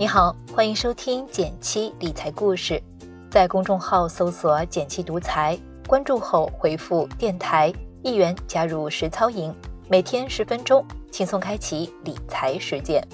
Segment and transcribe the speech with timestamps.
[0.00, 2.80] 你好，欢迎收听减七理财故事，
[3.28, 7.74] 在公众号搜索“减七独裁，关注后回复“电台”
[8.04, 9.52] 一元加入实操营，
[9.88, 13.04] 每天十分钟，轻松开启理财实践。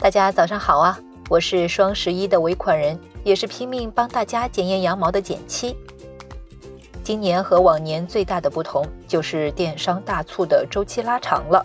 [0.00, 0.98] 大家早上好啊，
[1.30, 5.76] 我是双十一的尾款人，也是拼命帮大家检验羊毛的减七。
[7.04, 11.64] 今年和往年最大的不同就是电商大促的周期拉长了，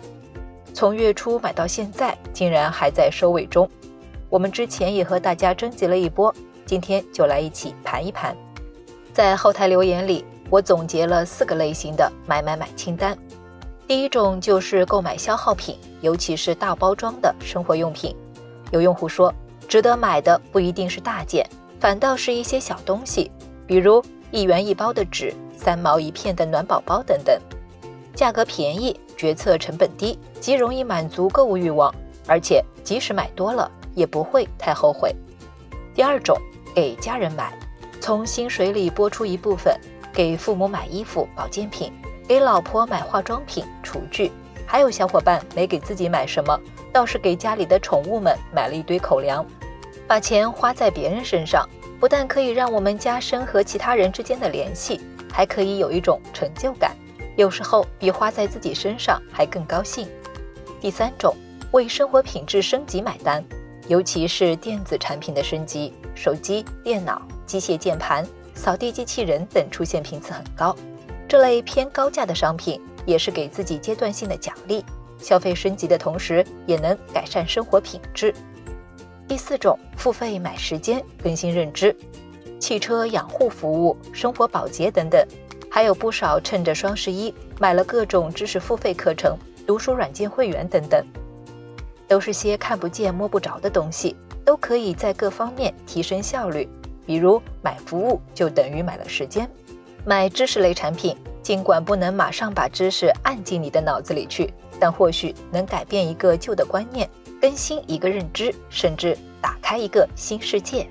[0.72, 3.68] 从月初买到现在，竟然还在收尾中。
[4.30, 6.32] 我们之前也和大家征集了一波，
[6.64, 8.36] 今天就来一起盘一盘。
[9.12, 13.18] 在后台留言里，我总结了四个类型的买买买清单。
[13.88, 18.14] 第一种就是购买消耗品，尤其是大包装的生活用品。
[18.70, 19.34] 有用户说，
[19.66, 21.44] 值得买的不一定是大件，
[21.80, 23.32] 反倒是一些小东西，
[23.66, 24.00] 比如。
[24.30, 27.40] 一元一包的纸，三毛一片的暖宝宝等等，
[28.14, 31.90] 价格便宜，决策成本低，极容易满足购物欲望，
[32.28, 35.12] 而且即使买多了也不会太后悔。
[35.94, 36.38] 第二种，
[36.74, 37.52] 给家人买，
[38.00, 39.76] 从薪水里拨出一部分，
[40.12, 41.92] 给父母买衣服、保健品，
[42.28, 44.30] 给老婆买化妆品、厨具，
[44.64, 46.56] 还有小伙伴没给自己买什么，
[46.92, 49.44] 倒是给家里的宠物们买了一堆口粮，
[50.06, 51.68] 把钱花在别人身上。
[52.00, 55.00] 不但可以让我们加深和其他人之间的联系，
[55.32, 56.94] 还可以有一种成就感，
[57.34, 60.06] 有时候比花在自己身上还更高兴。
[60.80, 61.34] 第三种，
[61.72, 63.44] 为生活品质升级买单，
[63.88, 70.74] 尤其是电子产品的升级，手机、电脑、机械键盘、扫地机器人等出现频次很高，
[71.28, 74.82] 这类偏高价的商品也是给自己阶段性的奖励，
[75.18, 78.34] 消费升级的同时也能改善生活品质。
[79.26, 81.94] 第四种，付费买时间，更新认知，
[82.58, 85.22] 汽车养护服务、生活保洁等等，
[85.70, 91.04] 还有不少趁着双十一买了各种知识付费课程、读书软件会员等等，
[92.08, 96.68] 都是些看不见摸不着的东西，都可以在各方面提升效率。
[97.06, 99.48] 比如买服务就等于买了时间，
[100.04, 107.08] 买知识类产品，尽管不能马上把知识按进你的脑子里去，但或许能改变一个旧的观念。
[107.40, 110.84] 更新一个认知，甚至打开一个新世界。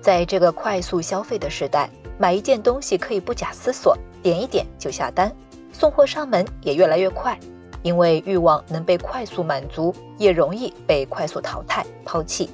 [0.00, 5.32] 在这个快速消费的时代，买一件东西可以不假思索，点一点就下单，
[5.72, 7.38] 送货上门也越来越快。
[7.84, 12.48] 因为欲望能被快速满足，也容易被快速淘汰、抛弃。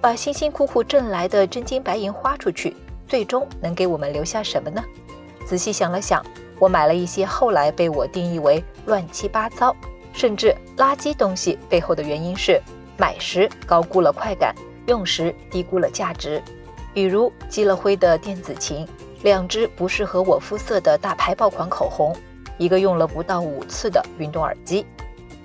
[0.00, 2.76] 把辛辛苦苦挣来的真金白银花出去，
[3.08, 4.80] 最终能给我们留下什么呢？
[5.44, 6.24] 仔细想了想，
[6.60, 9.74] 我买了一些后来被我定义为乱七八糟。
[10.12, 12.60] 甚至垃圾东西背后的原因是
[12.96, 14.54] 买时高估了快感，
[14.86, 16.40] 用时低估了价值。
[16.94, 18.86] 比如积了灰的电子琴，
[19.22, 22.16] 两支不适合我肤色的大牌爆款口红，
[22.58, 24.84] 一个用了不到五次的运动耳机。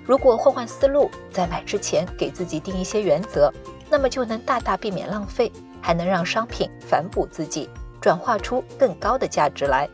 [0.04, 3.50] 如果换换思路，在买之前给自己定一些原则，
[3.88, 7.70] 那么就能大大避免浪费，还能让商品反哺自己，
[8.02, 9.88] 转化出更高的价值来。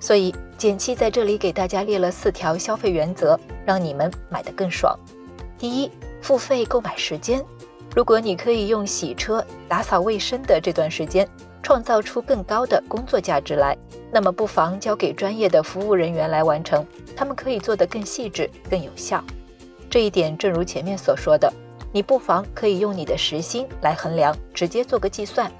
[0.00, 4.98] 所以，简七在这里给大家列了四条消费原则，让你们买得更爽。
[5.56, 5.90] 第一，
[6.20, 7.42] 付费购买时间。
[7.94, 11.26] 如果你可以用洗车、打扫卫生的这段时间，
[11.66, 13.76] 创造出更高的工作价值来，
[14.12, 19.20] 那么不妨交给专业的服务人员来完成，他们可以做得更细致、更有效。
[19.90, 21.52] 这一点正如前面所说的，
[21.90, 25.50] 你不妨可以用你的时薪来衡量，直接做个计算。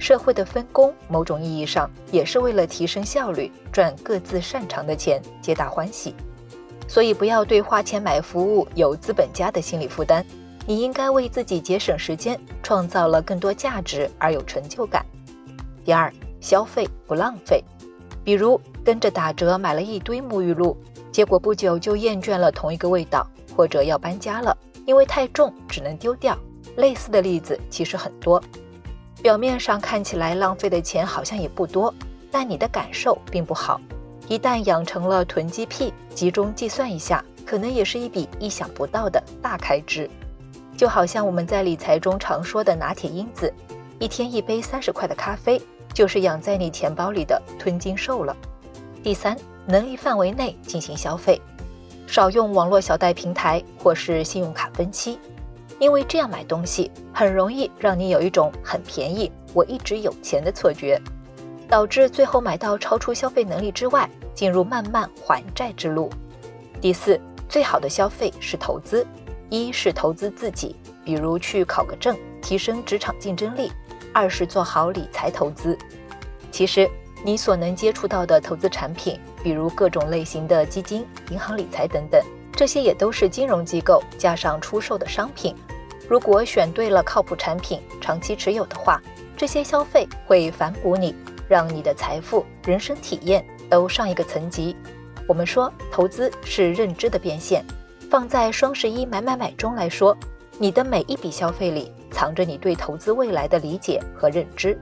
[0.00, 6.12] 社会的分工，某种意义上也是为了提升效率，赚各自擅长的钱，皆大欢喜。
[6.88, 10.26] 所以不要对花钱买服务有资本家的心理负担，
[10.66, 15.06] 你应该为自己节省时间，创造了更多价值而有成就感。
[15.90, 16.08] 第二，
[16.40, 17.64] 消费不浪费，
[18.22, 20.76] 比如跟着打折买了一堆沐浴露，
[21.10, 24.56] 结果不久就厌倦了同一个味道，或者要搬家了，
[24.86, 26.38] 因为太重只能丢掉。
[26.76, 28.40] 类似的例子其实很多。
[29.20, 31.92] 表面上看起来浪费的钱好像也不多，
[32.30, 33.80] 但你的感受并不好。
[34.28, 40.08] 一旦养成了囤积癖，集中计算一下，可能也是一笔意想不到的大开支。
[40.76, 43.52] 就好像我们在理财中常说的拿铁因子，
[43.98, 45.60] 一天一杯三十块的咖啡，
[45.92, 48.36] 就是养在你钱包里的吞金兽了。
[49.02, 51.40] 第三，能力范围内进行消费，
[52.06, 55.18] 少用网络小贷平台或是信用卡分期。
[55.78, 61.00] 因为这样买东西很容易让你有一种很便宜，我一直有钱的错觉，
[61.68, 66.10] 导致最后买到超出消费能力之外，进入慢慢还债之路。
[66.82, 69.06] 第四，最好的消费是投资，
[69.48, 73.70] 一是投资自己，比如去考个证，提升职场竞争力；
[74.12, 75.76] 二是做好理财投资。
[76.50, 76.90] 其实
[77.24, 82.22] 你所能接触到的投资产品，比如各种类型的基金、银行理财等等。
[82.52, 85.54] 这些也都是金融机构加上出售的商品。
[86.08, 89.00] 如果选对了靠谱产品，长期持有的话，
[89.36, 91.14] 这些消费会反哺你，
[91.48, 94.76] 让你的财富、人生体验都上一个层级。
[95.26, 97.64] 我们说，投资是认知的变现。
[98.10, 100.16] 放在双十一买买买中来说，
[100.58, 104.78] 你的每一笔消费里藏着你对投资未来的理解和认知。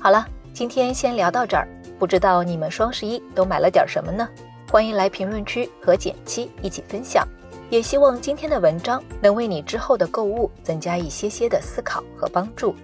[0.00, 1.66] 好了，今天先聊到这儿。
[1.98, 4.28] 不知道你们双十一都买了点什么呢？
[4.70, 7.26] 欢迎来评论区和简七一起分享。
[7.68, 12.74] 也希望今天的文章能为你之后的购物增加一些些的思考和帮助。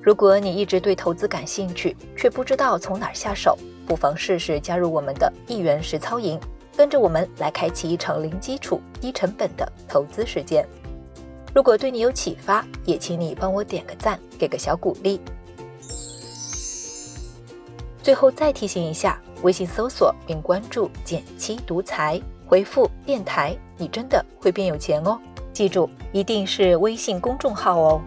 [0.00, 6.38] 如果你一直对投资感兴趣，却不知道从哪儿下手，不妨试试加入我们的一元实操营。
[6.76, 10.66] 跟着我们来开启一场零基础、低成本的投资时间。
[11.54, 15.20] 如果对你有启发，也请你帮我点个赞，给个小鼓励。
[18.02, 25.16] 最后再提醒一下，微信搜索并关注“减七独裁”，回复“电台”，你真的会变有钱哦！
[25.52, 28.02] 记住，一定是微信公众号哦。